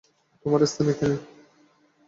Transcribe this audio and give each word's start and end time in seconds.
তোমার 0.45 0.61
স্থান 0.65 0.87
এখানেই। 0.89 1.19